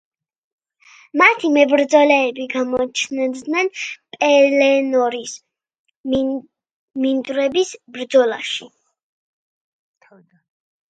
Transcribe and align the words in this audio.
მათი 1.21 1.49
მებრძოლეები 1.57 2.45
გამოჩნდნენ 2.53 3.69
პელენორის 4.17 5.37
მინდვრების 6.15 7.77
ბრძოლაში. 7.99 8.71